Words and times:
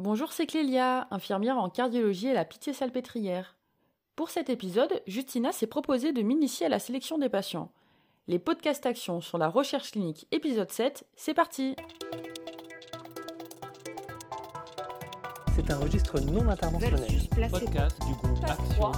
Bonjour, 0.00 0.32
c'est 0.32 0.46
Clélia, 0.46 1.08
infirmière 1.10 1.58
en 1.58 1.68
cardiologie 1.68 2.28
à 2.28 2.34
la 2.34 2.44
Pitié-Salpêtrière. 2.44 3.56
Pour 4.14 4.30
cet 4.30 4.48
épisode, 4.48 5.02
Justina 5.08 5.50
s'est 5.50 5.66
proposée 5.66 6.12
de 6.12 6.22
m'initier 6.22 6.66
à 6.66 6.68
la 6.68 6.78
sélection 6.78 7.18
des 7.18 7.28
patients. 7.28 7.72
Les 8.28 8.38
podcasts 8.38 8.86
actions 8.86 9.20
sur 9.20 9.38
la 9.38 9.48
recherche 9.48 9.90
clinique, 9.90 10.28
épisode 10.30 10.70
7, 10.70 11.04
c'est 11.16 11.34
parti 11.34 11.74
C'est 15.56 15.68
un 15.68 15.78
registre 15.78 16.20
non 16.20 16.48
interventionnel. 16.48 17.50
Podcast 17.50 18.00
du 18.06 18.12
groupe 18.14 18.44
Action. 18.44 18.92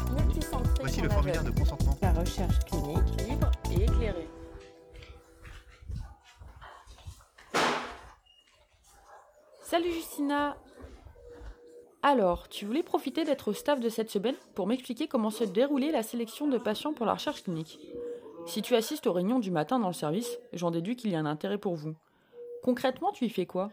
Voici 0.81 1.01
le 1.01 1.09
formulaire 1.09 1.45
de 1.45 1.51
consentement. 1.51 1.97
La 2.03 2.13
recherche 2.13 2.59
clinique 2.67 3.21
libre 3.27 3.51
et 3.73 3.85
éclairée. 3.85 4.29
Salut 9.63 9.93
Justina 9.93 10.59
Alors, 12.03 12.49
tu 12.49 12.65
voulais 12.65 12.83
profiter 12.83 13.25
d'être 13.25 13.49
au 13.49 13.53
staff 13.53 13.79
de 13.79 13.91
cette 13.91 14.11
semaine 14.11 14.35
pour 14.55 14.67
m'expliquer 14.67 15.07
comment 15.07 15.29
se 15.29 15.45
déroulait 15.45 15.93
la 15.93 16.03
sélection 16.03 16.49
de 16.49 16.57
patients 16.57 16.95
pour 16.95 17.05
la 17.05 17.13
recherche 17.13 17.43
clinique. 17.43 17.79
Si 18.47 18.63
tu 18.63 18.75
assistes 18.75 19.07
aux 19.07 19.13
réunions 19.13 19.39
du 19.39 19.51
matin 19.51 19.79
dans 19.79 19.89
le 19.89 19.95
service, 19.95 20.39
j'en 20.55 20.71
déduis 20.71 20.97
qu'il 20.97 21.11
y 21.11 21.15
a 21.15 21.19
un 21.19 21.27
intérêt 21.27 21.59
pour 21.59 21.75
vous. 21.75 21.95
Concrètement, 22.63 23.13
tu 23.13 23.27
y 23.27 23.29
fais 23.29 23.45
quoi? 23.45 23.71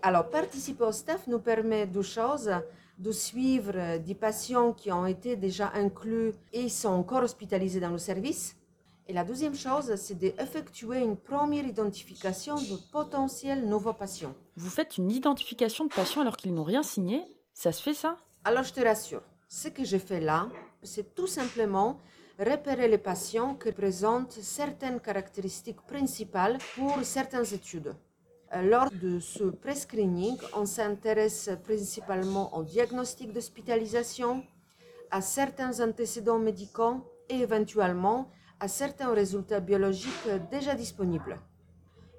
Alors, 0.00 0.30
participer 0.30 0.84
au 0.84 0.92
staff 0.92 1.26
nous 1.26 1.40
permet 1.40 1.88
deux 1.88 2.02
choses 2.02 2.52
de 2.98 3.10
suivre 3.10 3.98
des 3.98 4.14
patients 4.14 4.72
qui 4.72 4.92
ont 4.92 5.06
été 5.06 5.34
déjà 5.34 5.72
inclus 5.74 6.34
et 6.52 6.68
sont 6.68 6.90
encore 6.90 7.24
hospitalisés 7.24 7.80
dans 7.80 7.90
le 7.90 7.98
service. 7.98 8.56
Et 9.08 9.12
la 9.12 9.24
deuxième 9.24 9.54
chose, 9.54 9.94
c'est 9.96 10.18
d'effectuer 10.18 10.98
une 10.98 11.16
première 11.16 11.66
identification 11.66 12.54
de 12.54 12.76
potentiels 12.92 13.68
nouveaux 13.68 13.92
patients. 13.92 14.34
Vous 14.56 14.70
faites 14.70 14.98
une 14.98 15.10
identification 15.10 15.84
de 15.84 15.92
patients 15.92 16.22
alors 16.22 16.36
qu'ils 16.36 16.54
n'ont 16.54 16.64
rien 16.64 16.82
signé 16.82 17.22
Ça 17.58 17.72
se 17.72 17.82
fait 17.82 17.94
ça? 17.94 18.18
Alors, 18.44 18.64
je 18.64 18.72
te 18.74 18.82
rassure, 18.82 19.22
ce 19.48 19.68
que 19.68 19.82
je 19.82 19.96
fais 19.96 20.20
là, 20.20 20.50
c'est 20.82 21.14
tout 21.14 21.26
simplement 21.26 21.98
repérer 22.38 22.86
les 22.86 22.98
patients 22.98 23.54
qui 23.54 23.72
présentent 23.72 24.32
certaines 24.42 25.00
caractéristiques 25.00 25.80
principales 25.86 26.58
pour 26.74 27.02
certaines 27.02 27.50
études. 27.54 27.96
Euh, 28.52 28.60
Lors 28.60 28.90
de 28.90 29.20
ce 29.20 29.44
prescreening, 29.44 30.36
on 30.54 30.66
s'intéresse 30.66 31.48
principalement 31.64 32.54
au 32.54 32.62
diagnostic 32.62 33.32
d'hospitalisation, 33.32 34.44
à 35.10 35.22
certains 35.22 35.80
antécédents 35.80 36.38
médicaux 36.38 37.10
et 37.30 37.36
éventuellement 37.36 38.28
à 38.60 38.68
certains 38.68 39.14
résultats 39.14 39.60
biologiques 39.60 40.28
déjà 40.50 40.74
disponibles. 40.74 41.40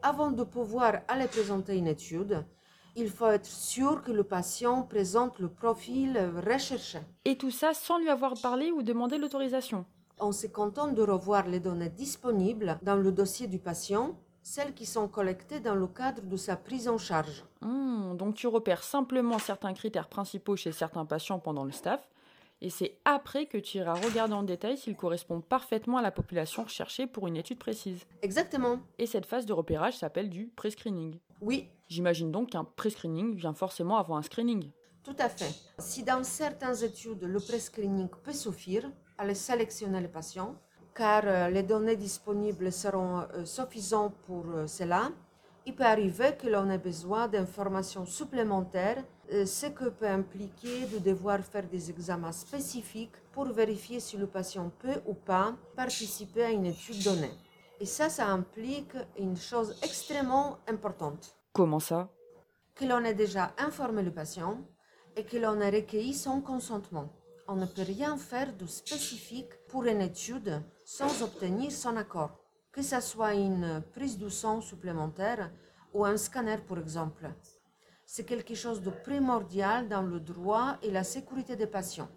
Avant 0.02 0.32
de 0.32 0.44
pouvoir 0.44 1.02
aller 1.08 1.28
présenter 1.28 1.78
une 1.78 1.88
étude, 1.88 2.44
il 2.98 3.12
faut 3.12 3.28
être 3.28 3.46
sûr 3.46 4.02
que 4.02 4.12
le 4.12 4.24
patient 4.24 4.82
présente 4.82 5.38
le 5.38 5.50
profil 5.50 6.20
recherché. 6.46 7.00
Et 7.26 7.38
tout 7.38 7.52
ça 7.52 7.76
sans 7.76 8.00
lui 8.00 8.10
avoir 8.10 8.34
parlé 8.42 8.72
ou 8.72 8.82
demandé 8.82 9.20
l'autorisation 9.20 9.86
On 10.20 10.32
se 10.32 10.48
contente 10.48 10.96
de 10.96 11.04
revoir 11.04 11.48
les 11.48 11.60
données 11.60 11.90
disponibles 11.92 12.80
dans 12.82 12.96
le 12.96 13.12
dossier 13.12 13.46
du 13.46 13.60
patient, 13.60 14.18
celles 14.42 14.74
qui 14.74 14.88
sont 14.88 15.08
collectées 15.08 15.60
dans 15.60 15.76
le 15.76 15.86
cadre 15.86 16.24
de 16.24 16.38
sa 16.38 16.56
prise 16.56 16.88
en 16.88 16.98
charge. 16.98 17.46
Hmm, 17.62 18.18
donc 18.18 18.34
tu 18.34 18.48
repères 18.48 18.84
simplement 18.84 19.38
certains 19.38 19.74
critères 19.74 20.10
principaux 20.10 20.56
chez 20.56 20.72
certains 20.72 21.06
patients 21.06 21.40
pendant 21.40 21.66
le 21.66 21.72
staff, 21.72 22.02
et 22.62 22.70
c'est 22.70 22.98
après 23.06 23.46
que 23.46 23.58
tu 23.58 23.78
iras 23.78 23.94
regarder 23.94 24.34
en 24.34 24.44
détail 24.44 24.78
s'ils 24.78 24.96
correspondent 24.96 25.46
parfaitement 25.46 25.98
à 25.98 26.02
la 26.02 26.12
population 26.12 26.64
recherchée 26.64 27.08
pour 27.08 27.28
une 27.28 27.38
étude 27.38 27.60
précise. 27.60 28.06
Exactement. 28.22 28.80
Et 28.98 29.06
cette 29.06 29.26
phase 29.26 29.46
de 29.46 29.54
repérage 29.54 29.98
s'appelle 29.98 30.30
du 30.30 30.48
prescreening. 30.48 31.20
Oui, 31.42 31.70
J'imagine 31.88 32.32
donc 32.32 32.50
qu'un 32.50 32.66
prescreening 32.66 33.36
vient 33.36 33.54
forcément 33.54 33.98
avant 33.98 34.18
un 34.18 34.22
screening. 34.22 34.72
tout 35.04 35.16
à 35.20 35.30
fait. 35.30 35.54
Si 35.80 36.04
dans 36.04 36.24
certaines 36.24 36.84
études 36.84 37.24
le 37.24 37.40
prescreening 37.40 38.10
peut 38.24 38.34
suffire 38.34 38.92
à 39.18 39.34
sélectionner 39.34 40.02
les 40.02 40.10
patients, 40.10 40.56
car 40.94 41.24
euh, 41.26 41.50
les 41.50 41.64
données 41.64 41.96
disponibles 41.96 42.72
seront 42.72 43.20
euh, 43.22 43.46
suffisantes 43.46 44.16
pour 44.26 44.46
euh, 44.50 44.68
cela, 44.68 45.12
il 45.66 45.76
peut 45.76 45.86
arriver 45.86 46.36
que 46.38 46.48
l'on 46.48 46.70
ait 46.70 46.78
besoin 46.78 47.28
d'informations 47.28 48.06
supplémentaires, 48.06 49.04
ce 49.30 49.66
que 49.68 49.90
peut 49.90 50.08
impliquer 50.08 50.86
de 50.88 51.00
devoir 51.00 51.40
faire 51.40 51.68
des 51.68 51.90
examens 51.90 52.32
spécifiques 52.32 53.18
pour 53.32 53.46
vérifier 53.46 54.00
si 54.00 54.18
le 54.18 54.28
patient 54.28 54.72
peut 54.80 55.02
ou 55.06 55.14
pas 55.14 55.56
participer 55.76 56.44
à 56.44 56.52
une 56.52 56.66
étude 56.66 57.04
donnée. 57.04 57.32
Et 57.80 57.86
ça, 57.86 58.10
ça 58.10 58.28
implique 58.28 58.96
une 59.18 59.38
chose 59.38 59.76
extrêmement 59.84 60.58
importante 60.68 61.38
Comment 61.54 61.80
ça? 61.80 62.10
Que 62.76 62.86
l'on 62.86 63.04
ait 63.04 63.14
déjà 63.14 63.52
informé 63.58 64.04
le 64.04 64.12
patient 64.12 64.60
et 65.16 65.24
que 65.24 65.38
l'on 65.38 65.60
ait 65.60 65.72
recueilli 65.72 66.14
son 66.14 66.42
consentement. 66.42 67.12
On 67.48 67.56
ne 67.56 67.66
peut 67.66 67.82
rien 67.82 68.18
faire 68.18 68.56
de 68.56 68.68
spécifique 68.68 69.54
pour 69.68 69.86
une 69.86 70.02
étude 70.02 70.62
sans 70.86 71.24
obtenir 71.24 71.72
son 71.72 71.98
accord, 71.98 72.38
que 72.72 72.82
ce 72.84 73.00
soit 73.02 73.34
une 73.34 73.82
prise 73.92 74.18
de 74.18 74.30
sang 74.30 74.62
supplémentaire 74.62 75.52
ou 75.94 76.06
un 76.06 76.18
scanner 76.18 76.58
par 76.68 76.78
exemple. 76.78 77.28
C'est 78.10 78.24
quelque 78.24 78.56
chose 78.56 78.82
de 78.82 78.90
primordial 78.90 79.90
dans 79.90 80.02
le 80.02 80.22
droit 80.22 80.78
et 80.82 80.92
la 80.92 81.04
sécurité 81.04 81.58
des 81.58 81.68
patients. 81.68 82.08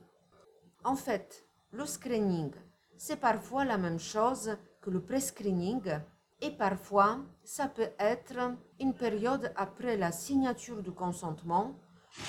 En 0.84 0.95
fait, 0.95 1.45
le 1.73 1.84
screening, 1.84 2.53
c'est 2.97 3.17
parfois 3.19 3.65
la 3.65 3.77
même 3.77 3.99
chose 3.99 4.56
que 4.81 4.89
le 4.89 5.00
prescreening 5.03 5.99
et 6.41 6.53
parfois 6.53 7.19
ça 7.43 7.67
peut 7.67 7.91
être 7.99 8.55
une 8.79 8.95
période 8.95 9.53
après 9.56 9.97
la 9.97 10.12
signature 10.12 10.81
du 10.81 10.93
consentement 10.93 11.75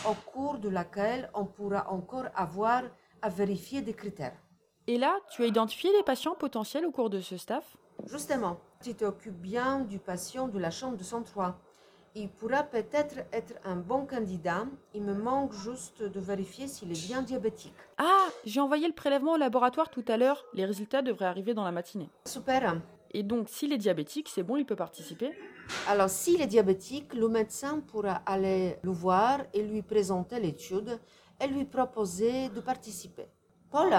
au 0.10 0.16
cours 0.32 0.58
de 0.58 0.70
laquelle 0.70 1.30
on 1.36 1.46
pourra 1.46 1.88
encore 1.92 2.30
avoir 2.34 2.82
à 3.22 3.30
vérifier 3.30 3.84
des 3.84 3.94
critères. 3.94 4.38
Et 4.88 4.98
là, 4.98 5.20
tu 5.32 5.44
as 5.44 5.46
identifié 5.46 5.92
les 5.96 6.04
patients 6.04 6.34
potentiels 6.34 6.88
au 6.88 6.92
cours 6.92 7.12
de 7.12 7.22
ce 7.22 7.38
staff? 7.38 7.78
Justement, 8.08 8.60
tu 8.82 8.96
t'occupes 8.96 9.40
bien 9.40 9.82
du 9.82 10.00
patient 10.00 10.48
de 10.48 10.58
la 10.58 10.72
chambre 10.72 10.98
de 10.98 11.04
103. 11.04 11.60
Il 12.14 12.28
pourra 12.28 12.64
peut-être 12.64 13.20
être 13.32 13.54
un 13.64 13.78
bon 13.78 14.06
candidat. 14.06 14.66
Il 14.94 15.04
me 15.04 15.14
manque 15.14 15.54
juste 15.54 16.04
de 16.04 16.20
vérifier 16.20 16.68
s'il 16.68 16.92
est 16.92 17.08
bien 17.08 17.22
diabétique. 17.22 17.74
Ah, 17.98 18.28
j'ai 18.46 18.60
envoyé 18.60 18.86
le 18.86 18.94
prélèvement 18.94 19.34
au 19.34 19.38
laboratoire 19.38 19.90
tout 19.90 20.04
à 20.10 20.18
l'heure. 20.18 20.44
Les 20.54 20.66
résultats 20.66 21.02
devraient 21.02 21.26
arriver 21.26 21.54
dans 21.54 21.64
la 21.64 21.72
matinée. 21.72 22.10
Super. 22.26 22.82
Et 23.14 23.24
donc, 23.24 23.48
s'il 23.48 23.72
est 23.72 23.78
diabétique, 23.78 24.28
c'est 24.28 24.44
bon, 24.44 24.58
il 24.58 24.66
peut 24.66 24.76
participer 24.76 25.32
Alors, 25.88 26.10
s'il 26.10 26.42
est 26.42 26.48
diabétique, 26.48 27.14
le 27.14 27.30
médecin 27.30 27.80
pourra 27.80 28.22
aller 28.26 28.78
le 28.82 28.92
voir 28.92 29.40
et 29.54 29.64
lui 29.64 29.82
présenter 29.82 30.40
l'étude 30.40 31.00
et 31.40 31.48
lui 31.48 31.64
proposer 31.64 32.50
de 32.50 32.60
participer. 32.60 33.28
Paul 33.70 33.94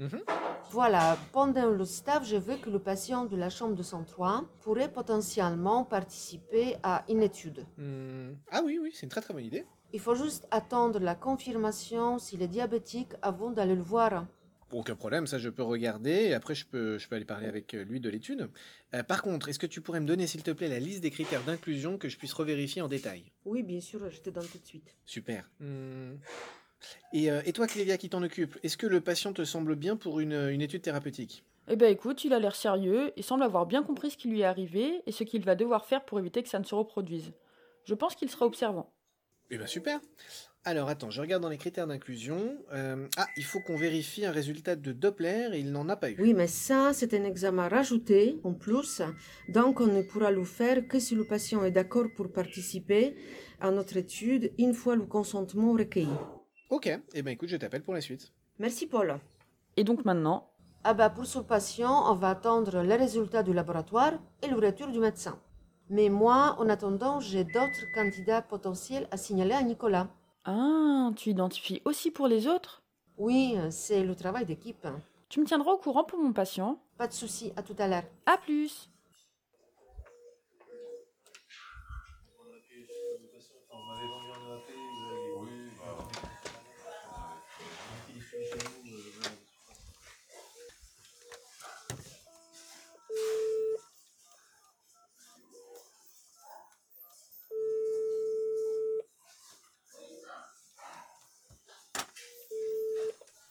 Mhm. 0.00 0.22
Voilà, 0.70 1.18
pendant 1.32 1.68
le 1.70 1.84
staff, 1.84 2.26
je 2.26 2.36
veux 2.36 2.56
que 2.56 2.70
le 2.70 2.78
patient 2.78 3.26
de 3.26 3.36
la 3.36 3.50
chambre 3.50 3.74
203 3.74 4.44
pourrait 4.60 4.90
potentiellement 4.90 5.84
participer 5.84 6.76
à 6.82 7.04
une 7.08 7.22
étude. 7.22 7.66
Hmm, 7.76 8.32
Ah 8.50 8.62
oui, 8.64 8.78
oui, 8.80 8.92
c'est 8.94 9.02
une 9.04 9.10
très 9.10 9.20
très 9.20 9.34
bonne 9.34 9.44
idée. 9.44 9.66
Il 9.92 10.00
faut 10.00 10.14
juste 10.14 10.46
attendre 10.50 11.00
la 11.00 11.14
confirmation 11.14 12.18
s'il 12.18 12.40
est 12.42 12.48
diabétique 12.48 13.10
avant 13.20 13.50
d'aller 13.50 13.74
le 13.74 13.82
voir. 13.82 14.26
Aucun 14.72 14.94
problème, 14.94 15.26
ça 15.26 15.38
je 15.38 15.48
peux 15.48 15.64
regarder 15.64 16.12
et 16.12 16.34
après 16.34 16.54
je 16.54 16.64
peux, 16.64 16.96
je 16.96 17.08
peux 17.08 17.16
aller 17.16 17.24
parler 17.24 17.48
avec 17.48 17.74
euh, 17.74 17.82
lui 17.82 17.98
de 17.98 18.08
l'étude. 18.08 18.48
Euh, 18.94 19.02
par 19.02 19.20
contre, 19.22 19.48
est-ce 19.48 19.58
que 19.58 19.66
tu 19.66 19.80
pourrais 19.80 19.98
me 19.98 20.06
donner 20.06 20.28
s'il 20.28 20.44
te 20.44 20.52
plaît 20.52 20.68
la 20.68 20.78
liste 20.78 21.00
des 21.02 21.10
critères 21.10 21.42
d'inclusion 21.42 21.98
que 21.98 22.08
je 22.08 22.16
puisse 22.16 22.32
revérifier 22.32 22.80
en 22.80 22.86
détail? 22.86 23.32
Oui, 23.44 23.64
bien 23.64 23.80
sûr, 23.80 24.08
je 24.08 24.20
te 24.20 24.30
donne 24.30 24.46
tout 24.46 24.58
de 24.58 24.66
suite. 24.66 24.94
Super. 25.04 25.50
Hmm. 25.58 26.14
Et, 27.12 27.30
euh, 27.30 27.42
et 27.44 27.52
toi 27.52 27.66
Clélia 27.66 27.98
qui 27.98 28.08
t'en 28.08 28.22
occupe, 28.22 28.58
est-ce 28.62 28.76
que 28.76 28.86
le 28.86 29.00
patient 29.00 29.32
te 29.32 29.44
semble 29.44 29.76
bien 29.76 29.96
pour 29.96 30.20
une, 30.20 30.48
une 30.50 30.62
étude 30.62 30.82
thérapeutique? 30.82 31.44
Eh 31.68 31.76
ben 31.76 31.92
écoute, 31.92 32.24
il 32.24 32.32
a 32.32 32.38
l'air 32.38 32.56
sérieux 32.56 33.12
et 33.16 33.22
semble 33.22 33.44
avoir 33.44 33.66
bien 33.66 33.82
compris 33.82 34.10
ce 34.10 34.16
qui 34.16 34.28
lui 34.28 34.40
est 34.40 34.44
arrivé 34.44 35.02
et 35.06 35.12
ce 35.12 35.22
qu'il 35.24 35.44
va 35.44 35.54
devoir 35.54 35.86
faire 35.86 36.04
pour 36.04 36.18
éviter 36.18 36.42
que 36.42 36.48
ça 36.48 36.58
ne 36.58 36.64
se 36.64 36.74
reproduise. 36.74 37.32
Je 37.84 37.94
pense 37.94 38.14
qu'il 38.14 38.28
sera 38.28 38.46
observant. 38.46 38.92
Eh 39.52 39.58
ben 39.58 39.66
super 39.66 40.00
Alors 40.64 40.88
attends, 40.88 41.10
je 41.10 41.20
regarde 41.20 41.42
dans 41.42 41.48
les 41.48 41.58
critères 41.58 41.86
d'inclusion. 41.86 42.56
Euh, 42.72 43.06
ah, 43.16 43.26
il 43.36 43.44
faut 43.44 43.60
qu'on 43.60 43.76
vérifie 43.76 44.24
un 44.24 44.30
résultat 44.30 44.76
de 44.76 44.92
Doppler 44.92 45.48
et 45.52 45.58
il 45.58 45.72
n'en 45.72 45.88
a 45.88 45.96
pas 45.96 46.10
eu. 46.10 46.16
Oui, 46.20 46.34
mais 46.34 46.46
ça, 46.46 46.92
c'est 46.92 47.14
un 47.14 47.24
examen 47.24 47.68
rajouté 47.68 48.38
en 48.44 48.52
plus, 48.52 49.02
donc 49.48 49.80
on 49.80 49.86
ne 49.86 50.02
pourra 50.02 50.30
le 50.30 50.44
faire 50.44 50.86
que 50.86 50.98
si 50.98 51.14
le 51.14 51.24
patient 51.24 51.64
est 51.64 51.72
d'accord 51.72 52.06
pour 52.16 52.32
participer 52.32 53.16
à 53.60 53.70
notre 53.70 53.96
étude 53.96 54.52
une 54.58 54.74
fois 54.74 54.96
le 54.96 55.06
consentement 55.06 55.72
recueilli. 55.72 56.08
Ok, 56.70 56.86
eh 57.14 57.22
ben 57.22 57.32
écoute, 57.32 57.48
je 57.48 57.56
t'appelle 57.56 57.82
pour 57.82 57.94
la 57.94 58.00
suite. 58.00 58.32
Merci 58.58 58.86
Paul. 58.86 59.18
Et 59.76 59.84
donc 59.84 60.04
maintenant, 60.04 60.50
Ah 60.84 60.94
bah 60.94 61.10
pour 61.10 61.26
ce 61.26 61.38
patient, 61.40 62.10
on 62.10 62.14
va 62.14 62.30
attendre 62.30 62.80
les 62.82 62.96
résultats 62.96 63.42
du 63.42 63.52
laboratoire 63.52 64.12
et 64.42 64.46
retour 64.52 64.88
du 64.88 64.98
médecin. 65.00 65.38
Mais 65.88 66.08
moi, 66.08 66.56
en 66.58 66.68
attendant, 66.68 67.18
j'ai 67.20 67.42
d'autres 67.44 67.86
candidats 67.94 68.42
potentiels 68.42 69.08
à 69.10 69.16
signaler 69.16 69.54
à 69.54 69.62
Nicolas. 69.62 70.08
ah, 70.44 71.10
tu 71.16 71.30
identifies 71.30 71.82
aussi 71.84 72.10
pour 72.10 72.28
les 72.28 72.46
autres? 72.46 72.82
Oui, 73.18 73.56
c'est 73.70 74.04
le 74.04 74.14
travail 74.14 74.46
d'équipe. 74.46 74.86
Tu 75.28 75.40
me 75.40 75.44
tiendras 75.46 75.72
au 75.72 75.78
courant 75.78 76.04
pour 76.04 76.18
mon 76.18 76.32
patient 76.32 76.78
Pas 76.96 77.06
de 77.08 77.12
souci, 77.12 77.52
à 77.56 77.62
tout 77.62 77.74
à 77.78 77.88
l'heure. 77.88 78.04
À 78.26 78.36
plus 78.38 78.89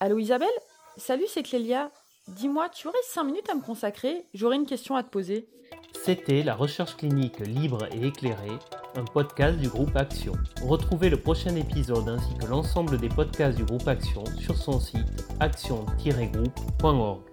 Allô 0.02 0.18
Isabelle? 0.18 0.48
Salut, 0.96 1.26
c'est 1.28 1.44
Clélia. 1.44 1.92
Dis-moi, 2.30 2.70
tu 2.70 2.88
aurais 2.88 2.98
5 3.04 3.26
minutes 3.26 3.50
à 3.50 3.56
me 3.56 3.62
consacrer? 3.62 4.26
J'aurais 4.34 4.56
une 4.56 4.66
question 4.66 4.96
à 4.96 5.04
te 5.04 5.10
poser. 5.10 5.50
C'était 5.94 6.42
la 6.42 6.56
recherche 6.56 6.96
clinique 6.96 7.40
libre 7.40 7.86
et 7.94 8.08
éclairée, 8.08 8.58
un 8.96 9.04
podcast 9.04 9.58
du 9.58 9.68
groupe 9.68 9.94
Action. 9.98 10.32
Retrouvez 10.62 11.10
le 11.10 11.18
prochain 11.18 11.54
épisode 11.58 12.08
ainsi 12.08 12.34
que 12.38 12.46
l'ensemble 12.46 12.98
des 12.98 13.10
podcasts 13.10 13.58
du 13.58 13.66
groupe 13.66 13.90
Action 13.90 14.24
sur 14.38 14.56
son 14.56 14.80
site 14.80 15.26
action-groupe.org. 15.42 17.29